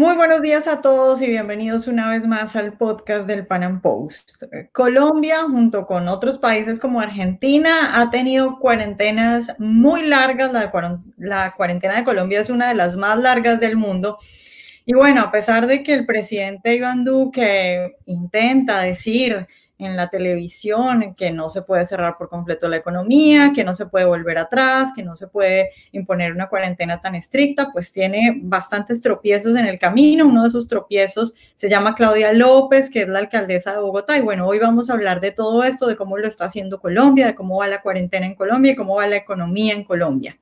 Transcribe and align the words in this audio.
Muy 0.00 0.16
buenos 0.16 0.40
días 0.40 0.66
a 0.66 0.80
todos 0.80 1.20
y 1.20 1.26
bienvenidos 1.26 1.86
una 1.86 2.08
vez 2.08 2.26
más 2.26 2.56
al 2.56 2.72
podcast 2.72 3.26
del 3.26 3.46
Pan 3.46 3.64
Am 3.64 3.82
Post. 3.82 4.44
Colombia, 4.72 5.42
junto 5.42 5.84
con 5.84 6.08
otros 6.08 6.38
países 6.38 6.80
como 6.80 7.02
Argentina, 7.02 8.00
ha 8.00 8.08
tenido 8.08 8.58
cuarentenas 8.60 9.56
muy 9.58 10.06
largas. 10.06 10.54
La, 10.54 10.72
la, 11.18 11.52
cuarentena 11.54 11.96
de 11.98 12.04
Colombia 12.04 12.40
es 12.40 12.48
una 12.48 12.68
de 12.68 12.76
las 12.76 12.96
más 12.96 13.18
largas 13.18 13.60
del 13.60 13.76
mundo. 13.76 14.16
Y 14.86 14.94
bueno, 14.94 15.20
a 15.20 15.30
pesar 15.30 15.66
de 15.66 15.82
que 15.82 15.92
el 15.92 16.06
presidente 16.06 16.74
Iván 16.74 17.04
Duque 17.04 17.98
intenta 18.06 18.80
decir 18.80 19.48
en 19.80 19.96
la 19.96 20.08
televisión, 20.08 21.14
que 21.16 21.30
no 21.30 21.48
se 21.48 21.62
puede 21.62 21.84
cerrar 21.84 22.14
por 22.18 22.28
completo 22.28 22.68
la 22.68 22.76
economía, 22.76 23.52
que 23.54 23.64
no 23.64 23.74
se 23.74 23.86
puede 23.86 24.04
volver 24.04 24.38
atrás, 24.38 24.92
que 24.94 25.02
no 25.02 25.16
se 25.16 25.28
puede 25.28 25.70
imponer 25.92 26.32
una 26.32 26.48
cuarentena 26.48 27.00
tan 27.00 27.14
estricta, 27.14 27.68
pues 27.72 27.92
tiene 27.92 28.38
bastantes 28.42 29.00
tropiezos 29.00 29.56
en 29.56 29.66
el 29.66 29.78
camino. 29.78 30.26
Uno 30.26 30.42
de 30.42 30.48
esos 30.48 30.68
tropiezos 30.68 31.34
se 31.56 31.68
llama 31.68 31.94
Claudia 31.94 32.32
López, 32.32 32.90
que 32.90 33.02
es 33.02 33.08
la 33.08 33.20
alcaldesa 33.20 33.72
de 33.72 33.80
Bogotá. 33.80 34.16
Y 34.16 34.22
bueno, 34.22 34.46
hoy 34.46 34.58
vamos 34.58 34.90
a 34.90 34.92
hablar 34.92 35.20
de 35.20 35.32
todo 35.32 35.64
esto, 35.64 35.86
de 35.86 35.96
cómo 35.96 36.18
lo 36.18 36.28
está 36.28 36.44
haciendo 36.44 36.80
Colombia, 36.80 37.26
de 37.26 37.34
cómo 37.34 37.58
va 37.58 37.66
la 37.66 37.82
cuarentena 37.82 38.26
en 38.26 38.34
Colombia 38.34 38.72
y 38.72 38.76
cómo 38.76 38.96
va 38.96 39.06
la 39.06 39.16
economía 39.16 39.74
en 39.74 39.84
Colombia. 39.84 40.36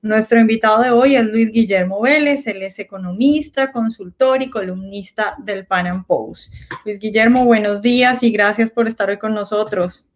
Nuestro 0.00 0.38
invitado 0.38 0.80
de 0.80 0.92
hoy 0.92 1.16
es 1.16 1.24
Luis 1.24 1.50
Guillermo 1.50 2.00
Vélez, 2.00 2.46
él 2.46 2.62
es 2.62 2.78
economista, 2.78 3.72
consultor 3.72 4.40
y 4.40 4.48
columnista 4.48 5.34
del 5.38 5.66
Pan 5.66 5.88
Am 5.88 6.04
Post. 6.04 6.54
Luis 6.84 7.00
Guillermo, 7.00 7.44
buenos 7.44 7.82
días 7.82 8.22
y 8.22 8.30
gracias 8.30 8.70
por 8.70 8.86
estar 8.86 9.10
hoy 9.10 9.18
con 9.18 9.34
nosotros. 9.34 10.08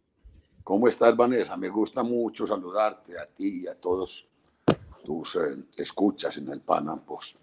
¿Cómo 0.63 0.87
estás, 0.87 1.17
Vanessa? 1.17 1.57
Me 1.57 1.69
gusta 1.69 2.05
mucho 2.05 2.47
saludarte 2.47 3.19
a 3.19 3.27
ti 3.27 3.63
y 3.65 3.67
a 3.67 3.75
todos 3.75 4.25
tus 5.05 5.35
eh, 5.35 5.57
escuchas 5.77 6.37
en 6.37 6.49
el 6.51 6.61
Pan 6.61 6.89
Am 6.89 7.01
Post. 7.01 7.39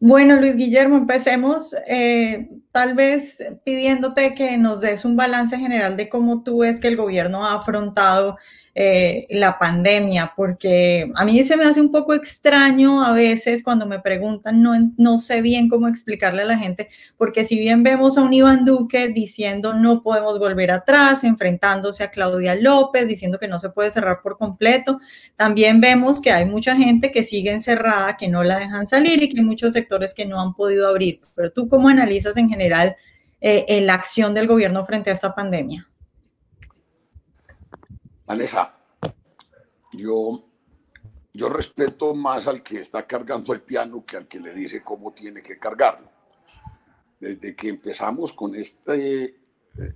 Bueno, 0.00 0.34
Luis 0.40 0.56
Guillermo, 0.56 0.96
empecemos 0.96 1.76
eh, 1.86 2.48
tal 2.72 2.94
vez 2.94 3.38
pidiéndote 3.64 4.34
que 4.34 4.58
nos 4.58 4.80
des 4.80 5.04
un 5.04 5.14
balance 5.14 5.56
general 5.56 5.96
de 5.96 6.08
cómo 6.08 6.42
tú 6.42 6.58
ves 6.58 6.80
que 6.80 6.88
el 6.88 6.96
gobierno 6.96 7.46
ha 7.46 7.54
afrontado 7.54 8.36
eh, 8.78 9.26
la 9.30 9.58
pandemia, 9.58 10.34
porque 10.36 11.10
a 11.14 11.24
mí 11.24 11.42
se 11.44 11.56
me 11.56 11.64
hace 11.64 11.80
un 11.80 11.90
poco 11.90 12.12
extraño 12.12 13.02
a 13.02 13.14
veces 13.14 13.62
cuando 13.62 13.86
me 13.86 14.00
preguntan, 14.00 14.60
no, 14.60 14.74
no 14.98 15.18
sé 15.18 15.40
bien 15.40 15.70
cómo 15.70 15.88
explicarle 15.88 16.42
a 16.42 16.44
la 16.44 16.58
gente, 16.58 16.90
porque 17.16 17.46
si 17.46 17.58
bien 17.58 17.82
vemos 17.82 18.18
a 18.18 18.20
un 18.20 18.34
Iván 18.34 18.66
Duque 18.66 19.08
diciendo 19.08 19.72
no 19.72 20.02
podemos 20.02 20.38
volver 20.38 20.70
atrás, 20.72 21.24
enfrentándose 21.24 22.04
a 22.04 22.10
Claudia 22.10 22.54
López, 22.54 23.08
diciendo 23.08 23.38
que 23.38 23.48
no 23.48 23.58
se 23.58 23.70
puede 23.70 23.90
cerrar 23.90 24.18
por 24.22 24.36
completo, 24.36 25.00
también 25.36 25.80
vemos 25.80 26.20
que 26.20 26.30
hay 26.30 26.44
mucha 26.44 26.76
gente 26.76 27.10
que 27.10 27.24
sigue 27.24 27.52
encerrada, 27.52 28.18
que 28.18 28.28
no 28.28 28.42
la 28.42 28.58
dejan 28.58 28.86
salir 28.86 29.22
y 29.22 29.30
que 29.30 29.38
hay 29.38 29.44
muchos 29.46 29.72
sectores 29.72 30.12
que 30.12 30.26
no 30.26 30.38
han 30.38 30.52
podido 30.52 30.86
abrir. 30.86 31.20
Pero 31.34 31.50
tú, 31.50 31.66
¿cómo 31.66 31.88
analizas 31.88 32.36
en 32.36 32.50
general 32.50 32.94
eh, 33.40 33.80
la 33.80 33.94
acción 33.94 34.34
del 34.34 34.46
gobierno 34.46 34.84
frente 34.84 35.08
a 35.08 35.14
esta 35.14 35.34
pandemia? 35.34 35.88
Vanessa, 38.26 38.76
yo, 39.92 40.44
yo 41.32 41.48
respeto 41.48 42.12
más 42.12 42.48
al 42.48 42.60
que 42.60 42.80
está 42.80 43.06
cargando 43.06 43.52
el 43.52 43.60
piano 43.60 44.04
que 44.04 44.16
al 44.16 44.26
que 44.26 44.40
le 44.40 44.52
dice 44.52 44.82
cómo 44.82 45.12
tiene 45.12 45.42
que 45.42 45.58
cargarlo. 45.58 46.08
Desde 47.20 47.54
que 47.54 47.68
empezamos 47.68 48.32
con, 48.32 48.56
este, 48.56 49.36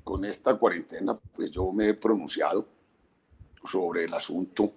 con 0.05 0.25
esta 0.25 0.55
cuarentena, 0.55 1.19
pues 1.19 1.51
yo 1.51 1.73
me 1.73 1.89
he 1.89 1.95
pronunciado 1.95 2.69
sobre 3.69 4.05
el 4.05 4.14
asunto. 4.14 4.75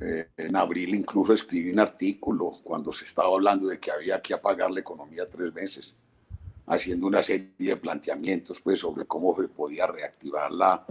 Eh, 0.00 0.30
en 0.36 0.56
abril 0.56 0.94
incluso 0.94 1.32
escribí 1.32 1.70
un 1.70 1.78
artículo 1.78 2.58
cuando 2.64 2.90
se 2.90 3.04
estaba 3.04 3.28
hablando 3.28 3.68
de 3.68 3.78
que 3.78 3.92
había 3.92 4.20
que 4.20 4.34
apagar 4.34 4.70
la 4.70 4.80
economía 4.80 5.28
tres 5.28 5.54
meses, 5.54 5.94
haciendo 6.66 7.06
una 7.06 7.22
serie 7.22 7.52
de 7.58 7.76
planteamientos 7.76 8.60
pues, 8.60 8.80
sobre 8.80 9.04
cómo 9.04 9.36
se 9.40 9.48
podía 9.48 9.86
reactivar 9.86 10.50
la, 10.50 10.84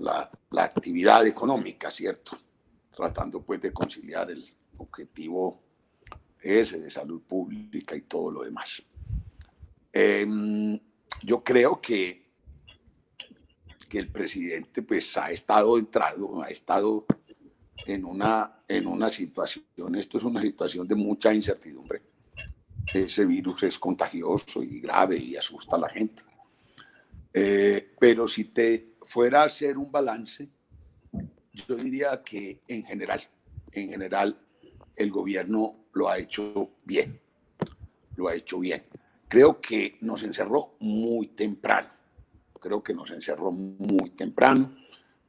la, 0.00 0.30
actividad 0.56 1.26
económica, 1.26 1.90
¿cierto? 1.90 2.38
Tratando 2.94 3.42
pues 3.42 3.60
de 3.60 3.72
conciliar 3.72 4.30
el 4.30 4.44
objetivo 4.78 5.60
ese 6.40 6.80
de 6.80 6.90
salud 6.90 7.22
pública 7.22 7.94
y 7.94 8.02
todo 8.02 8.30
lo 8.30 8.42
demás. 8.42 8.82
Em, 9.92 10.78
yo 11.22 11.44
creo 11.44 11.80
que, 11.80 12.30
que 13.90 13.98
el 13.98 14.10
presidente 14.10 14.82
pues 14.82 15.16
ha 15.16 15.30
estado 15.30 15.78
entrando, 15.78 16.42
ha 16.42 16.48
estado 16.48 17.04
en 17.86 18.04
una, 18.04 18.62
en 18.66 18.86
una 18.86 19.10
situación, 19.10 19.94
esto 19.96 20.18
es 20.18 20.24
una 20.24 20.40
situación 20.40 20.86
de 20.88 20.94
mucha 20.94 21.34
incertidumbre. 21.34 22.02
Ese 22.92 23.24
virus 23.26 23.62
es 23.64 23.78
contagioso 23.78 24.62
y 24.62 24.80
grave 24.80 25.18
y 25.18 25.36
asusta 25.36 25.76
a 25.76 25.80
la 25.80 25.88
gente. 25.88 26.22
Eh, 27.32 27.94
pero 27.98 28.26
si 28.26 28.46
te 28.46 28.89
fuera 29.10 29.42
a 29.42 29.46
hacer 29.46 29.76
un 29.76 29.90
balance, 29.90 30.48
yo 31.52 31.74
diría 31.74 32.22
que 32.24 32.60
en 32.68 32.84
general, 32.84 33.20
en 33.72 33.88
general, 33.88 34.36
el 34.94 35.10
gobierno 35.10 35.72
lo 35.94 36.08
ha 36.08 36.16
hecho 36.16 36.70
bien, 36.84 37.20
lo 38.14 38.28
ha 38.28 38.36
hecho 38.36 38.60
bien. 38.60 38.84
Creo 39.26 39.60
que 39.60 39.98
nos 40.02 40.22
encerró 40.22 40.76
muy 40.78 41.26
temprano, 41.28 41.88
creo 42.60 42.80
que 42.80 42.94
nos 42.94 43.10
encerró 43.10 43.50
muy 43.50 44.10
temprano, 44.10 44.76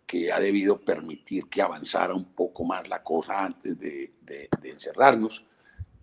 que 0.06 0.32
ha 0.32 0.40
debido 0.40 0.80
permitir 0.80 1.50
que 1.50 1.64
avanzara 1.64 2.14
un 2.14 2.36
poco 2.36 2.64
más 2.64 2.88
la 2.88 3.02
cosa 3.02 3.46
antes 3.46 3.80
de, 3.80 4.12
encerrarnos. 4.62 5.44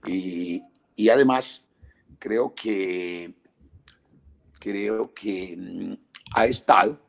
Y, 0.05 0.65
y, 0.97 1.09
además, 1.11 1.69
creo 2.19 2.53
que, 2.57 3.35
creo 4.59 5.15
que 5.15 5.57
mm, 5.57 5.93
ha 6.35 6.47
estado 6.47 7.08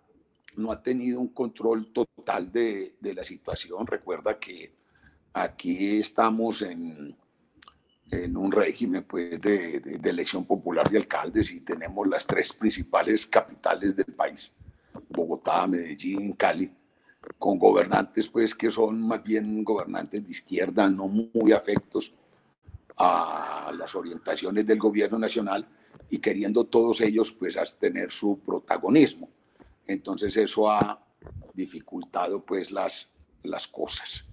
no 0.60 0.72
ha 0.72 0.84
tenido 0.84 1.20
un 1.20 1.30
control 1.30 1.92
total 1.92 2.52
de, 2.52 2.96
la 3.02 3.24
situación. 3.24 3.88
Recuerda 3.88 4.38
que 4.38 4.74
aquí 5.34 6.00
estamos 6.00 6.62
en, 6.62 7.16
en 8.12 8.38
un 8.38 8.52
régimen 8.52 9.04
pues, 9.04 9.42
de, 9.42 10.00
elección 10.04 10.46
popular 10.46 10.90
de 10.90 10.98
alcaldes 10.98 11.52
y 11.52 11.62
tenemos 11.62 12.08
las 12.08 12.28
tres 12.28 12.54
principales 12.54 13.26
capitales 13.26 13.96
del 13.96 14.14
país, 14.14 14.52
Bogotá, 15.10 15.66
Medellín, 15.68 16.34
Cali, 16.34 16.72
con 17.38 17.58
gobernantes 17.58 18.28
pues, 18.28 18.54
que 18.54 18.72
son 18.72 19.02
más 19.02 19.24
bien 19.24 19.64
gobernantes 19.64 20.24
de 20.24 20.32
izquierda, 20.32 20.90
no 20.90 21.08
muy 21.08 21.52
afectos 21.52 22.14
a 22.98 23.72
las 23.78 23.96
orientaciones 23.96 24.66
del 24.66 24.78
gobierno 24.78 25.18
nacional 25.18 25.66
y 26.10 26.20
queriendo 26.20 26.66
todos 26.66 27.00
ellos 27.02 27.32
pues 27.32 27.58
tener 27.80 28.12
su 28.12 28.40
protagonismo. 28.40 29.30
Entonces 29.90 30.38
eso 30.38 30.70
ha 30.70 31.04
dificultado 31.56 32.46
pues 32.46 32.70
las, 32.70 33.10
las 33.42 33.68
cosas. 33.68 34.24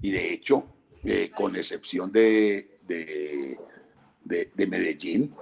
Y 0.00 0.12
de 0.12 0.32
hecho, 0.32 0.64
eh, 1.02 1.28
con 1.36 1.56
excepción 1.56 2.12
de, 2.12 2.78
de, 2.86 4.66
Medellín, 4.68 5.34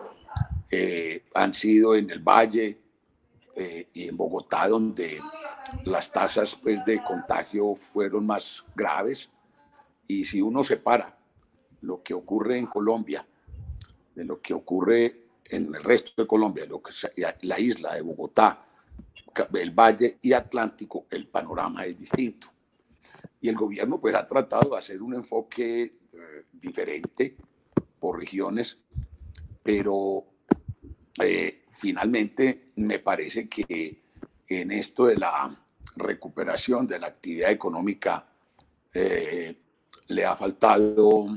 eh, 0.70 1.24
han 1.34 1.52
sido 1.52 1.94
en 1.94 2.08
el 2.10 2.20
Valle 2.20 2.78
eh, 3.54 3.88
y 3.92 4.08
en 4.08 4.16
Bogotá 4.16 4.66
donde 4.66 5.20
las 5.84 6.10
tasas 6.10 6.56
pues, 6.56 6.82
de 6.86 7.02
contagio 7.04 7.74
fueron 7.74 8.26
más 8.26 8.64
graves. 8.74 9.28
Y 10.08 10.24
si 10.24 10.40
uno 10.40 10.64
separa 10.64 11.18
lo 11.82 12.02
que 12.02 12.14
ocurre 12.14 12.56
en 12.56 12.66
Colombia 12.66 13.26
de 14.14 14.24
lo 14.24 14.40
que 14.40 14.54
ocurre 14.54 15.26
en 15.44 15.74
el 15.74 15.84
resto 15.84 16.22
de 16.22 16.26
Colombia, 16.26 16.64
lo 16.64 16.82
que 16.82 16.92
la 17.42 17.60
isla 17.60 17.94
de 17.94 18.00
Bogotá, 18.00 18.64
el 19.54 19.70
Valle 19.70 20.18
y 20.22 20.32
Atlántico, 20.32 21.06
el 21.10 21.26
panorama 21.26 21.84
es 21.84 21.98
distinto. 21.98 22.48
Y 23.40 23.48
el 23.48 23.56
gobierno 23.56 24.00
pues 24.00 24.14
ha 24.14 24.26
tratado 24.26 24.70
de 24.70 24.78
hacer 24.78 25.02
un 25.02 25.14
enfoque 25.14 25.82
eh, 25.82 26.44
diferente 26.52 27.36
por 28.00 28.18
regiones, 28.18 28.78
pero 29.62 30.24
eh, 31.22 31.64
finalmente 31.70 32.72
me 32.76 32.98
parece 32.98 33.48
que 33.48 34.02
en 34.46 34.70
esto 34.70 35.06
de 35.06 35.16
la 35.16 35.56
recuperación 35.96 36.86
de 36.86 36.98
la 36.98 37.08
actividad 37.08 37.50
económica 37.50 38.26
eh, 38.92 39.56
le 40.08 40.24
ha 40.24 40.36
faltado 40.36 41.28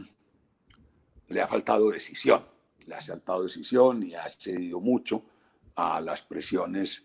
le 1.29 1.41
ha 1.41 1.47
faltado 1.47 1.89
decisión, 1.89 2.45
le 2.85 2.95
ha 2.95 3.01
faltado 3.01 3.43
decisión 3.43 4.03
y 4.03 4.15
ha 4.15 4.29
cedido 4.29 4.79
mucho 4.79 5.23
a 5.75 5.99
las 5.99 6.21
presiones 6.21 7.03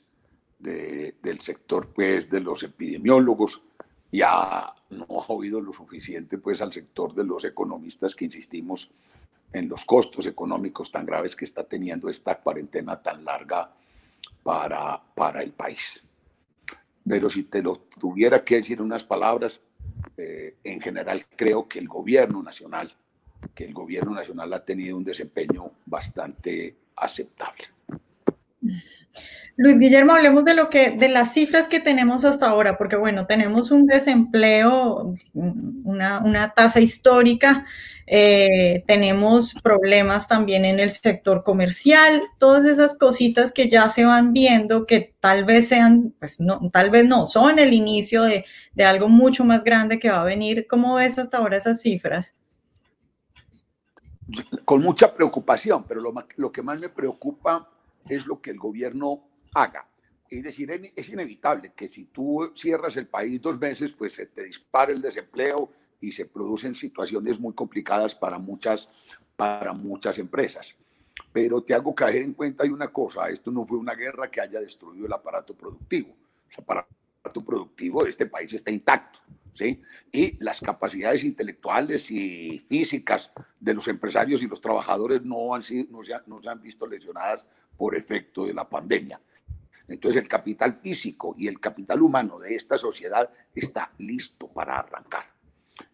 del 0.63 1.41
sector 1.41 1.93
pues, 1.93 2.31
de 2.31 2.41
los 2.41 2.63
epidemiólogos, 2.63 3.63
ya 4.11 4.75
no 4.91 5.07
ha 5.09 5.33
oído 5.33 5.61
lo 5.61 5.73
suficiente 5.73 6.39
pues, 6.39 6.61
al 6.63 6.73
sector 6.73 7.15
de 7.15 7.25
los 7.25 7.45
economistas 7.45 8.15
que 8.15 8.27
insistimos 8.27 8.91
en 9.53 9.69
los 9.69 9.85
costos 9.85 10.27
económicos 10.27 10.91
tan 10.91 11.05
graves 11.05 11.37
que 11.37 11.45
está 11.45 11.65
teniendo 11.65 12.09
esta 12.09 12.39
cuarentena 12.39 13.03
tan 13.03 13.25
larga 13.25 13.71
para, 14.43 15.03
para 15.15 15.43
el 15.43 15.53
país. 15.53 16.03
Pero 17.07 17.29
si 17.29 17.45
te 17.45 17.63
lo 17.63 17.79
tuviera 17.99 18.45
que 18.45 18.57
decir 18.57 18.81
unas 18.81 19.05
palabras, 19.05 19.61
eh, 20.17 20.57
en 20.65 20.81
general 20.81 21.25
creo 21.37 21.69
que 21.69 21.79
el 21.79 21.89
gobierno 21.89 22.43
nacional 22.43 22.95
que 23.55 23.65
el 23.65 23.75
gobierno 23.75 24.13
nacional 24.13 24.53
ha 24.53 24.65
tenido 24.65 24.97
un 24.97 25.05
desempeño 25.05 25.73
bastante 25.87 26.77
aceptable. 26.97 27.65
Luis 29.57 29.79
Guillermo, 29.79 30.13
hablemos 30.13 30.47
de 30.47 30.55
lo 30.55 30.71
que, 30.71 30.93
de 30.93 31.11
las 31.11 31.35
cifras 31.35 31.69
que 31.69 31.79
tenemos 31.79 32.25
hasta 32.25 32.49
ahora, 32.49 32.79
porque 32.79 32.97
bueno, 32.97 33.27
tenemos 33.27 33.71
un 33.71 33.87
desempleo, 33.87 35.15
una, 35.35 36.53
tasa 36.57 36.81
histórica, 36.81 37.67
eh, 38.07 38.83
tenemos 38.87 39.55
problemas 39.63 40.27
también 40.27 40.65
en 40.65 40.81
el 40.81 40.89
sector 40.91 41.45
comercial, 41.45 42.23
todas 42.39 42.65
esas 42.65 42.97
cositas 42.97 43.53
que 43.53 43.69
ya 43.69 43.91
se 43.91 44.07
van 44.07 44.33
viendo 44.33 44.87
que 44.87 45.15
tal 45.21 45.45
vez 45.45 45.69
sean, 45.69 46.15
pues 46.19 46.41
no, 46.41 46.71
tal 46.73 46.89
vez 46.89 47.05
no, 47.05 47.27
son 47.27 47.59
el 47.59 47.75
inicio 47.75 48.23
de, 48.23 48.47
de 48.73 48.85
algo 48.85 49.09
mucho 49.09 49.45
más 49.45 49.63
grande 49.63 49.99
que 49.99 50.11
va 50.11 50.23
a 50.23 50.25
venir. 50.25 50.67
¿Cómo 50.67 50.95
ves 50.95 51.19
hasta 51.19 51.37
ahora 51.37 51.59
esas 51.59 51.83
cifras? 51.83 52.35
Con 54.65 54.81
mucha 54.81 55.15
preocupación, 55.15 55.85
pero 55.87 56.01
lo, 56.01 56.15
lo 56.37 56.51
que 56.51 56.63
más 56.63 56.81
me 56.81 56.89
preocupa 56.89 57.69
es 58.09 58.27
lo 58.27 58.41
que 58.41 58.51
el 58.51 58.59
gobierno 58.59 59.29
haga. 59.55 59.87
Es 60.29 60.43
decir, 60.43 60.93
es 60.97 61.09
inevitable 61.11 61.73
que 61.77 61.89
si 61.89 62.07
tú 62.07 62.53
cierras 62.57 62.97
el 62.97 63.07
país 63.07 63.41
dos 63.43 63.61
meses, 63.61 63.93
pues 63.93 64.15
se 64.15 64.27
te 64.27 64.45
dispara 64.45 64.91
el 64.91 65.03
desempleo 65.03 65.71
y 66.01 66.11
se 66.11 66.25
producen 66.25 66.75
situaciones 66.75 67.39
muy 67.39 67.53
complicadas 67.53 68.15
para 68.15 68.39
muchas, 68.39 68.89
para 69.37 69.75
muchas 69.75 70.19
empresas. 70.19 70.75
Pero 71.33 71.63
te 71.63 71.75
hago 71.75 71.95
caer 71.95 72.23
en 72.23 72.33
cuenta 72.33 72.65
hay 72.65 72.71
una 72.71 72.89
cosa, 72.89 73.29
esto 73.29 73.51
no 73.51 73.67
fue 73.67 73.79
una 73.79 73.95
guerra 73.95 74.31
que 74.31 74.41
haya 74.41 74.59
destruido 74.59 75.05
el 75.05 75.13
aparato 75.13 75.55
productivo. 75.55 76.17
El 76.51 76.63
aparato 76.63 77.45
productivo 77.45 78.05
de 78.05 78.11
este 78.11 78.25
país 78.25 78.53
está 78.55 78.71
intacto. 78.71 79.19
¿Sí? 79.55 79.83
Y 80.11 80.43
las 80.43 80.63
capacidades 80.63 81.25
intelectuales 81.25 82.11
y 82.11 82.59
físicas 82.59 83.31
de 83.61 83.75
los 83.75 83.87
empresarios 83.87 84.43
y 84.43 84.47
los 84.47 84.63
trabajadores 84.63 85.23
no, 85.25 85.55
han 85.55 85.63
sido, 85.63 85.89
no, 85.91 86.03
se, 86.03 86.15
no 86.27 86.41
se 86.41 86.49
han 86.49 86.63
visto 86.63 86.87
lesionadas 86.87 87.45
por 87.83 87.97
efecto 87.97 88.47
de 88.47 88.55
la 88.55 88.69
pandemia. 88.69 89.21
Entonces 89.89 90.23
el 90.23 90.29
capital 90.29 90.75
físico 90.75 91.35
y 91.37 91.49
el 91.49 91.59
capital 91.59 92.01
humano 92.01 92.39
de 92.39 92.55
esta 92.55 92.79
sociedad 92.79 93.29
está 93.53 93.91
listo 93.99 94.47
para 94.47 94.79
arrancar. 94.79 95.25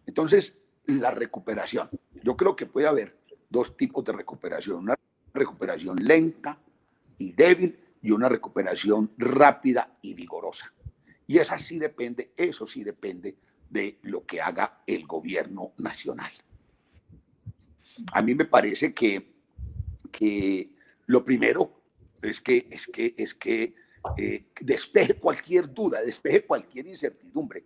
Entonces, 0.05 0.55
la 0.85 1.09
recuperación. 1.09 1.89
Yo 2.21 2.37
creo 2.37 2.55
que 2.55 2.67
puede 2.67 2.85
haber 2.85 3.17
dos 3.49 3.75
tipos 3.75 4.05
de 4.05 4.11
recuperación. 4.11 4.75
Una 4.83 4.99
recuperación 5.33 5.97
lenta 5.99 6.59
y 7.17 7.31
débil 7.31 7.79
y 8.03 8.11
una 8.11 8.29
recuperación 8.29 9.09
rápida 9.17 9.97
y 10.03 10.13
vigorosa. 10.13 10.71
Y 11.25 11.39
esa 11.39 11.57
sí 11.57 11.79
depende, 11.79 12.33
eso 12.37 12.67
sí 12.67 12.83
depende 12.83 13.35
de 13.67 13.97
lo 14.03 14.27
que 14.27 14.41
haga 14.41 14.83
el 14.85 15.07
gobierno 15.07 15.71
nacional. 15.79 16.33
A 18.11 18.21
mí 18.21 18.35
me 18.35 18.45
parece 18.45 18.93
que, 18.93 19.33
que 20.11 20.69
lo 21.07 21.25
primero 21.25 21.78
es 22.21 22.41
que, 22.41 22.67
es 22.71 22.87
que, 22.87 23.15
es 23.17 23.33
que 23.33 23.75
eh, 24.17 24.45
despeje 24.61 25.15
cualquier 25.15 25.73
duda, 25.73 26.01
despeje 26.01 26.45
cualquier 26.45 26.87
incertidumbre 26.87 27.63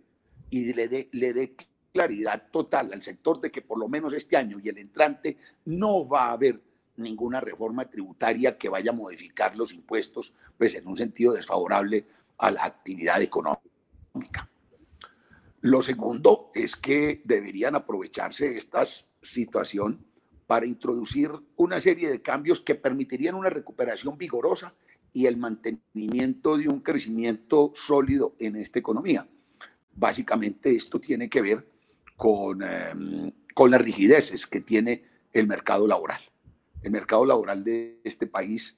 y 0.50 0.72
le 0.72 0.88
dé 0.88 1.08
le 1.12 1.54
claridad 1.92 2.48
total 2.50 2.92
al 2.92 3.02
sector 3.02 3.40
de 3.40 3.52
que 3.52 3.62
por 3.62 3.78
lo 3.78 3.88
menos 3.88 4.12
este 4.12 4.36
año 4.36 4.58
y 4.62 4.68
el 4.68 4.78
entrante 4.78 5.36
no 5.64 6.08
va 6.08 6.26
a 6.26 6.32
haber 6.32 6.60
ninguna 6.96 7.40
reforma 7.40 7.88
tributaria 7.88 8.58
que 8.58 8.68
vaya 8.68 8.90
a 8.90 8.94
modificar 8.94 9.56
los 9.56 9.72
impuestos 9.72 10.32
pues 10.58 10.74
en 10.74 10.88
un 10.88 10.96
sentido 10.96 11.32
desfavorable 11.32 12.04
a 12.38 12.50
la 12.50 12.64
actividad 12.64 13.22
económica. 13.22 14.50
Lo 15.60 15.82
segundo 15.82 16.50
es 16.52 16.74
que 16.76 17.22
deberían 17.24 17.76
aprovecharse 17.76 18.56
esta 18.56 18.82
situación 19.22 20.04
para 20.46 20.66
introducir 20.66 21.30
una 21.56 21.80
serie 21.80 22.10
de 22.10 22.22
cambios 22.22 22.60
que 22.60 22.74
permitirían 22.74 23.34
una 23.34 23.50
recuperación 23.50 24.18
vigorosa 24.18 24.74
y 25.12 25.26
el 25.26 25.36
mantenimiento 25.36 26.56
de 26.56 26.68
un 26.68 26.80
crecimiento 26.80 27.72
sólido 27.74 28.34
en 28.38 28.56
esta 28.56 28.78
economía. 28.78 29.28
Básicamente 29.94 30.74
esto 30.74 31.00
tiene 31.00 31.28
que 31.30 31.40
ver 31.40 31.66
con, 32.16 32.62
em, 32.62 33.32
con 33.54 33.70
las 33.70 33.80
rigideces 33.80 34.46
que 34.46 34.60
tiene 34.60 35.04
el 35.32 35.46
mercado 35.46 35.86
laboral. 35.86 36.20
El 36.82 36.90
mercado 36.90 37.24
laboral 37.24 37.64
de 37.64 38.00
este 38.04 38.26
país 38.26 38.76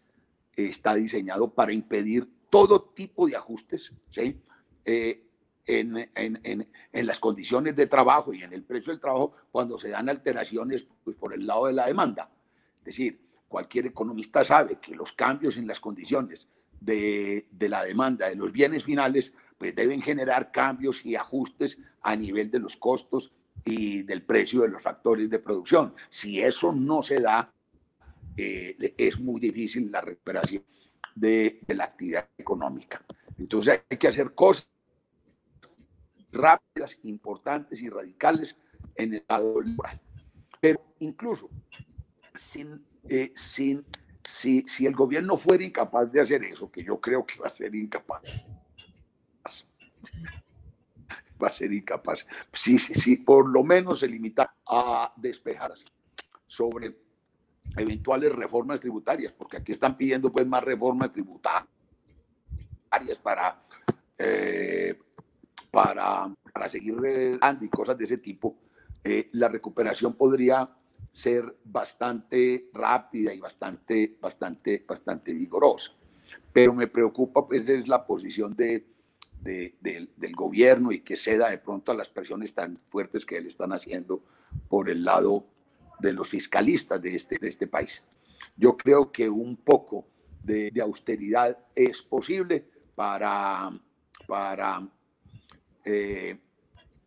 está 0.54 0.94
diseñado 0.94 1.52
para 1.52 1.72
impedir 1.72 2.28
todo 2.50 2.80
tipo 2.82 3.26
de 3.26 3.36
ajustes 3.36 3.92
¿sí? 4.10 4.40
Eh, 4.84 5.25
en, 5.66 6.08
en, 6.14 6.68
en, 6.92 7.06
las 7.06 7.18
condiciones 7.18 7.74
de 7.74 7.86
trabajo 7.86 8.32
y 8.32 8.42
en 8.42 8.52
el 8.52 8.62
precio 8.62 8.92
del 8.92 9.00
trabajo 9.00 9.32
cuando 9.50 9.78
se 9.78 9.88
dan 9.88 10.08
alteraciones 10.08 10.86
pues, 11.04 11.16
por 11.16 11.34
el 11.34 11.46
lado 11.46 11.66
de 11.66 11.72
la 11.72 11.86
demanda. 11.86 12.30
Es 12.78 12.84
decir, 12.84 13.20
cualquier 13.48 13.86
economista 13.86 14.44
sabe 14.44 14.78
que 14.80 14.94
los 14.94 15.12
cambios 15.12 15.56
en 15.56 15.66
las 15.66 15.80
condiciones 15.80 16.48
de, 16.80 17.48
de, 17.50 17.68
la 17.68 17.82
demanda 17.82 18.28
de 18.28 18.36
los 18.36 18.52
bienes 18.52 18.84
finales 18.84 19.32
pues 19.58 19.74
deben 19.74 20.02
generar 20.02 20.52
cambios 20.52 21.04
y 21.04 21.16
ajustes 21.16 21.78
a 22.02 22.14
nivel 22.14 22.50
de 22.50 22.60
los 22.60 22.76
costos 22.76 23.32
y 23.64 24.02
del 24.02 24.22
precio 24.22 24.62
de 24.62 24.68
los 24.68 24.82
factores 24.82 25.28
de 25.28 25.38
producción. 25.38 25.94
Si 26.08 26.40
eso 26.40 26.72
no 26.72 27.02
se 27.02 27.20
da, 27.20 27.52
eh, 28.36 28.94
es 28.96 29.18
muy 29.18 29.40
difícil 29.40 29.90
la 29.90 30.00
recuperación 30.00 30.62
de, 31.14 31.60
de 31.66 31.74
la 31.74 31.84
actividad 31.84 32.28
económica. 32.38 33.04
Entonces 33.38 33.80
hay 33.88 33.96
que 33.96 34.08
hacer 34.08 34.34
cosas 34.34 34.68
rápidas, 36.36 36.98
importantes 37.02 37.82
y 37.82 37.88
radicales 37.88 38.56
en 38.94 39.14
el 39.14 39.24
lado 39.28 39.60
laboral. 39.60 40.00
Pero 40.60 40.82
incluso 41.00 41.50
sin, 42.34 42.84
eh, 43.08 43.32
sin, 43.34 43.84
si, 44.22 44.64
si 44.68 44.86
el 44.86 44.94
gobierno 44.94 45.36
fuera 45.36 45.64
incapaz 45.64 46.12
de 46.12 46.20
hacer 46.20 46.44
eso, 46.44 46.70
que 46.70 46.84
yo 46.84 47.00
creo 47.00 47.24
que 47.24 47.38
va 47.38 47.46
a 47.46 47.50
ser 47.50 47.74
incapaz, 47.74 48.22
va 51.42 51.48
a 51.48 51.50
ser 51.50 51.72
incapaz, 51.72 52.26
si, 52.52 52.78
si, 52.78 52.94
si 52.94 53.16
por 53.16 53.48
lo 53.48 53.62
menos 53.62 54.00
se 54.00 54.08
limita 54.08 54.56
a 54.66 55.12
despejar 55.16 55.74
sobre 56.46 56.96
eventuales 57.76 58.32
reformas 58.32 58.80
tributarias, 58.80 59.32
porque 59.32 59.58
aquí 59.58 59.72
están 59.72 59.96
pidiendo 59.96 60.32
pues 60.32 60.46
más 60.46 60.62
reformas 60.62 61.12
tributarias 61.12 61.68
para, 63.22 63.62
eh, 64.18 64.98
para, 65.76 66.34
para 66.54 66.70
seguir 66.70 66.96
dando 67.38 67.62
y 67.62 67.68
cosas 67.68 67.98
de 67.98 68.04
ese 68.04 68.16
tipo, 68.16 68.56
eh, 69.04 69.28
la 69.32 69.46
recuperación 69.46 70.14
podría 70.14 70.70
ser 71.10 71.54
bastante 71.64 72.70
rápida 72.72 73.34
y 73.34 73.40
bastante, 73.40 74.16
bastante, 74.18 74.86
bastante 74.88 75.34
vigorosa. 75.34 75.92
Pero 76.50 76.72
me 76.72 76.86
preocupa 76.86 77.46
pues 77.46 77.68
es 77.68 77.88
la 77.88 78.06
posición 78.06 78.56
de, 78.56 78.86
del 79.42 80.34
gobierno 80.34 80.92
y 80.92 81.00
que 81.00 81.14
ceda 81.14 81.50
de 81.50 81.58
pronto 81.58 81.92
a 81.92 81.94
las 81.94 82.08
presiones 82.08 82.54
tan 82.54 82.78
fuertes 82.88 83.26
que 83.26 83.38
le 83.38 83.48
están 83.48 83.74
haciendo 83.74 84.22
por 84.70 84.88
el 84.88 85.04
lado 85.04 85.44
de 86.00 86.14
los 86.14 86.30
fiscalistas 86.30 87.02
de 87.02 87.16
este, 87.16 87.38
de 87.38 87.48
este 87.48 87.66
país. 87.66 88.02
Yo 88.56 88.78
creo 88.78 89.12
que 89.12 89.28
un 89.28 89.56
poco 89.56 90.06
de, 90.42 90.70
de 90.70 90.80
austeridad 90.80 91.58
es 91.74 92.00
posible 92.00 92.66
para, 92.94 93.70
para 94.26 94.88
eh, 95.86 96.36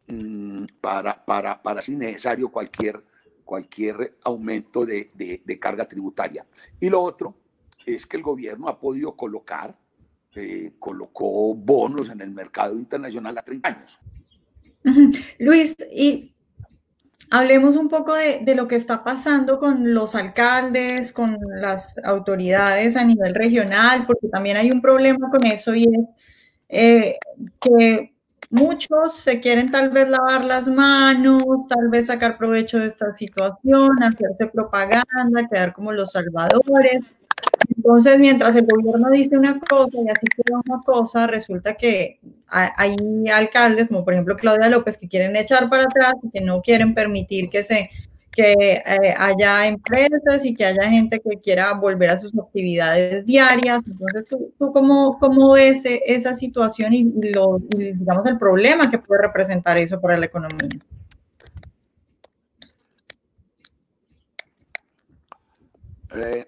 mm, 0.08 0.64
para, 0.80 1.26
para, 1.26 1.62
para 1.62 1.82
si 1.82 1.96
necesario 1.96 2.50
cualquier, 2.50 3.04
cualquier 3.44 4.16
aumento 4.24 4.86
de, 4.86 5.12
de, 5.14 5.60
carga 5.60 5.86
tributaria. 5.86 6.46
Y 6.80 6.90
lo 6.90 7.02
otro 7.02 7.36
es 7.86 8.06
que 8.06 8.16
el 8.16 8.24
gobierno 8.24 8.70
ha 8.70 8.80
podido 8.80 9.16
colocar, 9.18 9.76
eh, 10.34 10.72
colocó 10.80 11.54
bonos 11.54 12.10
en 12.10 12.22
el 12.22 12.32
mercado 12.32 12.76
internacional 12.76 13.38
a 13.38 13.44
30 13.44 13.68
años. 13.68 14.00
Luis, 15.40 15.76
y 15.92 16.34
hablemos 17.30 17.76
un 17.76 17.90
poco 17.90 18.16
de, 18.16 18.40
de, 18.42 18.56
lo 18.56 18.66
que 18.66 18.78
está 18.78 19.04
pasando 19.04 19.60
con 19.60 19.94
los 19.94 20.16
alcaldes, 20.16 21.12
con 21.12 21.38
las 21.60 21.98
autoridades 22.06 22.96
a 22.96 23.04
nivel 23.04 23.36
regional, 23.36 24.08
porque 24.08 24.30
también 24.30 24.56
hay 24.56 24.72
un 24.72 24.82
problema 24.82 25.30
con 25.30 25.46
eso 25.46 25.76
y 25.76 25.84
es 25.84 26.00
eh, 26.70 27.20
que 27.60 28.14
Muchos 28.52 29.14
se 29.14 29.40
quieren 29.40 29.70
tal 29.70 29.92
vez 29.92 30.10
lavar 30.10 30.44
las 30.44 30.68
manos, 30.68 31.68
tal 31.68 31.88
vez 31.90 32.08
sacar 32.08 32.36
provecho 32.36 32.80
de 32.80 32.88
esta 32.88 33.16
situación, 33.16 34.02
hacerse 34.02 34.48
propaganda, 34.52 35.48
quedar 35.48 35.72
como 35.72 35.92
los 35.92 36.14
salvadores. 36.14 37.02
Entonces, 37.78 38.20
mientras 38.20 38.56
el 38.56 38.66
gobierno 38.66 39.10
dice 39.12 39.38
una 39.38 39.60
cosa 39.60 39.98
y 40.04 40.10
así 40.10 40.28
queda 40.36 40.62
una 40.66 40.82
cosa, 40.84 41.28
resulta 41.28 41.76
que 41.76 42.20
hay 42.48 42.96
alcaldes, 43.32 43.88
como 43.88 44.04
por 44.04 44.14
ejemplo 44.14 44.36
Claudia 44.36 44.68
López, 44.68 44.98
que 44.98 45.08
quieren 45.08 45.36
echar 45.36 45.70
para 45.70 45.84
atrás 45.84 46.14
y 46.24 46.32
que 46.32 46.42
no 46.42 46.62
quieren 46.62 46.96
permitir 46.96 47.50
que 47.50 47.64
se 47.64 47.92
que 48.40 48.54
eh, 48.54 49.14
haya 49.18 49.68
empresas 49.68 50.46
y 50.46 50.56
que 50.56 50.64
haya 50.64 50.90
gente 50.90 51.20
que 51.20 51.42
quiera 51.42 51.74
volver 51.74 52.10
a 52.10 52.18
sus 52.18 52.34
actividades 52.38 53.26
diarias. 53.26 53.82
Entonces, 53.86 54.26
¿tú, 54.30 54.72
cómo, 54.72 55.52
ves 55.52 55.84
e, 55.84 56.00
esa 56.06 56.34
situación 56.34 56.94
y, 56.94 57.04
lo, 57.34 57.60
digamos, 57.60 58.26
el 58.28 58.38
problema 58.38 58.90
que 58.90 58.98
puede 58.98 59.24
representar 59.24 59.78
eso 59.78 60.00
para 60.00 60.18
la 60.18 60.28
economía? 60.28 60.70
Eh, 66.16 66.48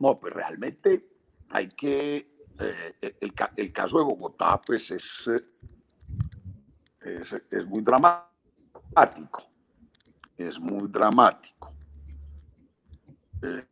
no, 0.00 0.20
pues 0.20 0.34
realmente 0.34 1.06
hay 1.50 1.68
que, 1.68 2.28
eh, 2.60 3.16
el, 3.22 3.72
caso 3.72 3.98
de 3.98 4.04
Bogotá, 4.04 4.60
pues 4.60 4.90
es, 4.90 5.30
es, 7.50 7.66
muy 7.66 7.80
dramático, 7.80 8.33
es 10.36 10.58
muy 10.58 10.88
dramático. 10.88 11.74
Eh, 13.42 13.66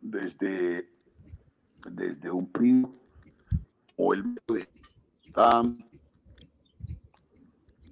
desde, 0.00 0.90
desde 1.86 2.30
un 2.30 2.50
primo 2.50 2.94
o 3.96 4.12
el 4.14 4.34
de 4.46 4.68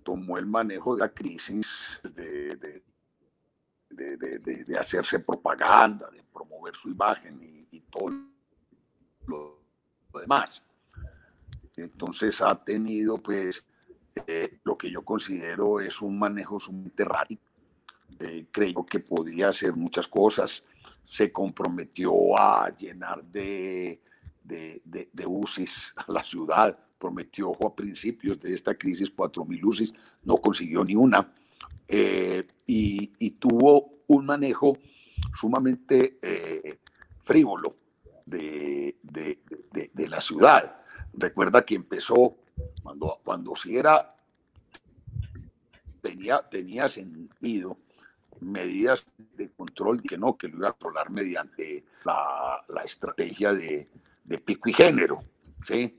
tomó 0.04 0.36
el 0.38 0.46
manejo 0.46 0.96
de 0.96 1.00
la 1.00 1.08
crisis 1.08 2.00
de, 2.14 2.82
de, 3.90 4.78
hacerse 4.78 5.20
propaganda, 5.20 6.10
de 6.10 6.22
promover 6.24 6.74
su 6.74 6.90
imagen 6.90 7.38
y, 7.70 7.80
todo 7.90 8.10
lo, 9.26 9.62
demás. 10.20 10.62
Entonces 11.76 12.40
ha 12.40 12.54
tenido 12.54 13.18
pues 13.18 13.64
eh, 14.26 14.58
lo 14.64 14.76
que 14.76 14.90
yo 14.90 15.02
considero 15.02 15.80
es 15.80 16.00
un 16.00 16.18
manejo 16.18 16.58
sumamente 16.58 17.04
Eh, 18.18 18.46
creo 18.50 18.84
que 18.86 19.00
podía 19.00 19.48
hacer 19.48 19.74
muchas 19.74 20.06
cosas. 20.06 20.62
Se 21.02 21.32
comprometió 21.32 22.38
a 22.38 22.70
llenar 22.76 23.24
de, 23.24 24.00
de, 24.44 24.82
de, 25.12 25.26
UCIs 25.26 25.92
a 25.96 26.10
la 26.12 26.22
ciudad, 26.22 26.78
prometió 26.98 27.52
a 27.66 27.74
principios 27.74 28.38
de 28.40 28.54
esta 28.54 28.74
crisis 28.74 29.14
4.000 29.14 29.64
UCIs, 29.64 29.94
no 30.22 30.36
consiguió 30.36 30.84
ni 30.84 30.94
una, 30.94 31.32
eh, 31.88 32.46
y, 32.66 33.30
tuvo 33.32 34.04
un 34.06 34.24
manejo 34.24 34.78
sumamente 35.34 36.18
eh, 36.22 36.78
frívolo 37.20 37.76
de, 38.24 38.96
de, 39.02 39.40
de, 39.92 40.08
la 40.08 40.20
ciudad. 40.20 40.80
Recuerda 41.12 41.64
que 41.64 41.74
empezó 41.74 42.36
cuando, 42.82 43.20
cuando 43.24 43.56
si 43.56 43.76
era, 43.76 44.14
tenía, 46.02 46.40
tenía 46.48 46.88
sentido 46.88 47.78
medidas 48.40 49.04
de 49.36 49.50
control 49.50 50.02
que 50.02 50.18
no, 50.18 50.36
que 50.36 50.48
lo 50.48 50.58
iba 50.58 50.68
a 50.68 50.72
controlar 50.72 51.10
mediante 51.10 51.84
la, 52.04 52.64
la 52.68 52.82
estrategia 52.82 53.52
de, 53.52 53.88
de 54.24 54.38
pico 54.38 54.68
y 54.68 54.72
género, 54.72 55.24
¿sí? 55.66 55.96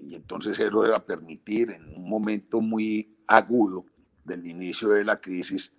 Y 0.00 0.14
entonces 0.14 0.58
eso 0.58 0.86
iba 0.86 0.96
a 0.96 1.04
permitir 1.04 1.70
en 1.70 1.84
un 1.96 2.08
momento 2.08 2.60
muy 2.60 3.16
agudo 3.26 3.86
del 4.24 4.46
inicio 4.46 4.90
de 4.90 5.04
la 5.04 5.20
crisis, 5.20 5.72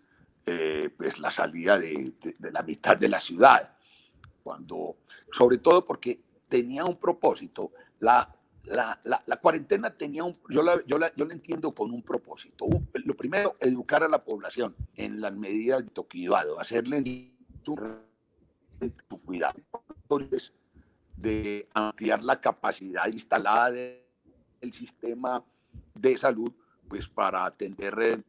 eh, 0.46 0.90
pues 0.96 1.20
la 1.20 1.32
salida 1.32 1.78
de, 1.80 2.14
de, 2.38 2.52
la 2.52 2.62
mitad 2.62 2.96
de 2.98 3.10
la 3.10 3.20
ciudad, 3.20 3.76
cuando, 4.44 4.98
sobre 5.36 5.58
todo 5.58 5.86
porque 5.86 6.20
tenía 6.48 6.86
un 6.86 6.98
propósito, 6.98 7.72
la, 8.00 8.35
la, 8.68 9.00
la, 9.04 9.38
cuarentena 9.38 9.92
tenía 9.92 10.24
un, 10.24 10.38
yo 10.50 10.62
la, 10.62 10.84
yo, 10.86 10.98
la, 10.98 11.14
yo 11.16 11.26
la 11.26 11.34
entiendo 11.34 11.74
con 11.74 11.92
un 11.92 12.02
propósito. 12.02 12.66
lo 12.94 13.16
primero, 13.16 13.56
educar 13.60 14.04
a 14.04 14.08
la 14.08 14.24
población 14.24 14.76
en 14.96 15.22
las 15.22 15.34
medidas 15.34 15.84
de 15.84 15.92
toquidado, 15.92 16.60
hacerle 16.60 17.32
su, 17.64 17.76
cuidado 19.24 19.60
de 21.18 21.68
ampliar 21.74 22.24
la 22.24 22.40
capacidad 22.42 23.08
instalada 23.08 23.72
del 23.72 24.74
sistema 24.74 25.44
de 25.94 26.18
salud, 26.18 26.52
pues 26.88 27.08
para 27.08 27.46
atender, 27.46 28.24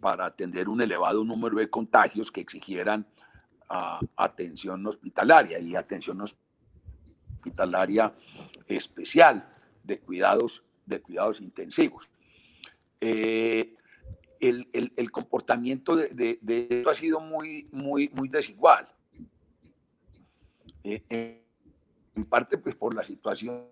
para 0.00 0.26
atender 0.26 0.68
un 0.68 0.82
elevado 0.82 1.24
número 1.24 1.56
de 1.56 1.70
contagios 1.70 2.30
que 2.30 2.40
exigieran 2.40 3.06
ah, 3.68 4.00
atención 4.16 4.86
hospitalaria 4.86 5.58
y 5.58 5.74
atención 5.74 6.20
hospitalaria 6.20 6.47
especial 8.66 9.48
de 9.84 9.98
cuidados, 10.00 10.64
de 10.86 11.00
cuidados 11.00 11.40
intensivos. 11.40 12.08
Eh, 13.00 13.74
el, 14.40 14.68
el, 14.72 15.10
comportamiento 15.10 15.96
de, 15.96 16.38
esto 16.70 16.90
ha 16.90 16.94
sido 16.94 17.20
muy, 17.20 17.68
muy, 17.72 18.08
muy 18.10 18.28
desigual. 18.28 18.88
Eh, 20.84 21.42
en 22.14 22.28
parte 22.28 22.58
pues 22.58 22.74
por 22.76 22.94
la 22.94 23.02
situación 23.02 23.66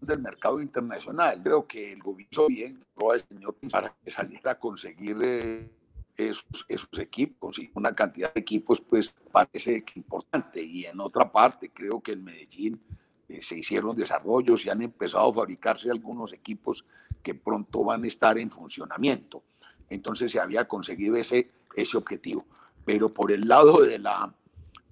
del 0.00 0.22
mercado 0.22 0.60
internacional. 0.60 1.42
Creo 1.42 1.66
que 1.66 1.92
el 1.92 2.02
gobierno 2.02 2.46
bien 2.48 2.84
señor 3.28 3.56
para 3.70 3.94
que 4.04 4.10
saliera 4.10 4.52
a 4.52 4.58
conseguir 4.58 5.16
eh, 5.22 5.70
esos, 6.16 6.64
esos, 6.68 6.98
equipos 6.98 7.58
y 7.58 7.70
una 7.74 7.94
cantidad 7.94 8.32
de 8.32 8.40
equipos 8.40 8.80
pues 8.80 9.14
parece 9.32 9.84
que 9.84 10.00
importante. 10.36 10.62
Y 10.62 10.84
en 10.84 11.00
otra 11.00 11.30
parte 11.30 11.70
creo 11.70 12.00
que 12.00 12.12
en 12.12 12.24
Medellín 12.24 12.80
eh, 13.28 13.40
se 13.42 13.58
hicieron 13.58 13.96
desarrollos 13.96 14.64
y 14.64 14.70
han 14.70 14.82
empezado 14.82 15.30
a 15.30 15.34
fabricarse 15.34 15.90
algunos 15.90 16.32
equipos 16.32 16.84
que 17.22 17.34
pronto 17.34 17.84
van 17.84 18.04
a 18.04 18.06
estar 18.06 18.38
en 18.38 18.50
funcionamiento. 18.50 19.42
Entonces 19.88 20.32
se 20.32 20.40
había 20.40 20.66
conseguido 20.66 21.16
ese, 21.16 21.50
ese 21.74 21.96
objetivo. 21.96 22.44
Pero 22.84 23.12
por 23.12 23.32
el 23.32 23.48
lado 23.48 23.82
de 23.82 23.98
la, 23.98 24.32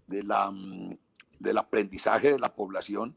de 0.07 0.23
la 0.23 0.51
mm, 0.51 0.97
del 1.41 1.59
aprendizaje 1.59 2.33
de 2.33 2.39
la 2.39 2.55
población, 2.55 3.15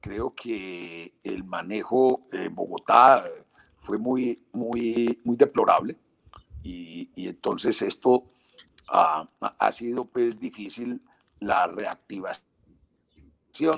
creo 0.00 0.34
que 0.34 1.14
el 1.22 1.44
manejo 1.44 2.22
en 2.32 2.54
Bogotá 2.54 3.24
fue 3.78 3.98
muy, 3.98 4.40
muy, 4.52 5.18
muy 5.24 5.36
deplorable 5.36 5.96
y, 6.62 7.10
entonces 7.16 7.80
esto 7.82 8.24
ha, 8.88 9.28
ha, 9.40 9.72
sido 9.72 10.04
pues 10.04 10.38
difícil 10.38 11.00
la 11.40 11.66
reactivación 11.66 12.42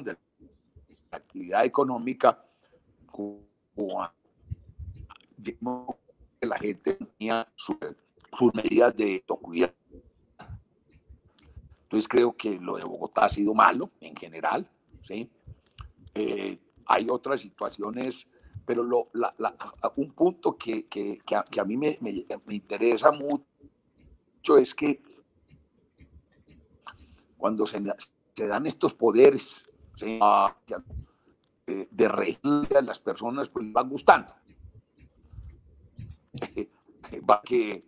de 0.05 0.17
la 1.11 1.19
actividad 1.19 1.65
económica 1.65 2.45
la 6.41 6.59
gente 6.59 6.95
tenía 6.95 7.47
sus, 7.57 7.77
sus 8.33 8.55
medidas 8.55 8.97
de 8.97 9.25
cuidado 9.27 9.75
entonces 11.89 12.07
creo 12.07 12.37
que 12.37 12.61
lo 12.61 12.77
de 12.77 12.85
Bogotá 12.85 13.25
ha 13.25 13.29
sido 13.31 13.55
malo 13.55 13.91
en 14.03 14.15
general, 14.15 14.69
¿sí? 15.05 15.31
Eh, 16.15 16.59
hay 16.85 17.07
otras 17.09 17.41
situaciones, 17.41 18.29
pero 18.67 18.83
lo, 18.83 19.09
un 19.97 20.13
punto 20.13 20.59
que, 20.59 20.85
que, 20.85 21.19
que, 21.25 21.61
a, 21.61 21.65
mí 21.65 21.79
me, 21.79 21.97
me, 22.03 22.55
interesa 22.55 23.11
mucho 23.11 24.59
es 24.59 24.75
que 24.75 25.01
cuando 27.39 27.67
se, 27.67 27.81
dan 28.47 28.67
estos 28.67 28.93
poderes 28.93 29.65
¿sí? 29.97 30.19
de, 31.67 31.89
de 31.91 32.77
a 32.77 32.83
las 32.83 32.99
personas, 32.99 33.49
pues 33.49 33.73
van 33.73 33.89
gustando. 33.89 34.35
Va 37.29 37.41
que, 37.43 37.85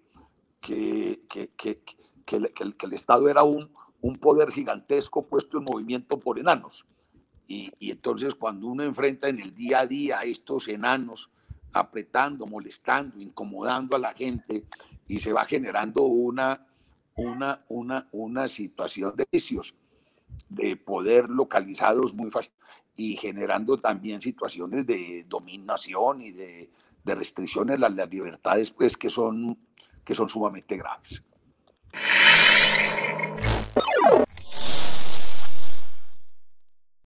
que, 0.61 1.21
que, 1.29 1.51
que, 2.25 2.37
el 2.37 2.93
Estado 2.93 3.29
era 3.29 3.43
un, 3.43 3.71
un 4.01 4.19
poder 4.19 4.51
gigantesco 4.51 5.27
puesto 5.27 5.59
en 5.59 5.65
movimiento 5.65 6.19
por 6.19 6.39
enanos. 6.39 6.87
Y, 7.47 7.73
entonces 7.81 8.35
cuando 8.35 8.69
uno 8.69 8.85
enfrenta 8.85 9.29
en 9.29 9.41
el 9.41 9.55
día 9.55 9.81
a 9.81 9.87
día 9.87 10.21
a 10.21 10.23
estos 10.23 10.69
enanos 10.69 11.31
apretando, 11.73 12.47
molestando, 12.47 13.21
incomodando 13.21 13.97
a 13.97 14.01
la 14.01 14.15
gente 14.15 14.67
y 15.09 15.19
se 15.19 15.33
va 15.33 15.45
generando 15.47 16.05
una, 16.05 16.65
una, 17.21 17.65
una, 17.69 18.09
una 18.13 18.49
situación 18.49 19.15
de 19.17 19.27
vicios, 19.31 19.75
de 20.49 20.77
poder 20.77 21.29
localizados 21.29 22.15
muy 22.15 22.31
fácil 22.31 22.53
y 22.97 23.17
generando 23.17 23.79
también 23.79 24.21
situaciones 24.21 24.87
de 24.87 25.25
dominación 25.29 26.23
y 26.23 26.33
de, 26.33 26.71
de 27.05 27.15
restricciones 27.15 27.83
a 27.83 27.89
las 27.89 28.11
libertades 28.11 28.71
pues 28.71 28.97
que 28.97 29.11
son, 29.11 29.59
que 30.05 30.15
son 30.15 30.29
sumamente 30.29 30.77
graves. 30.77 31.23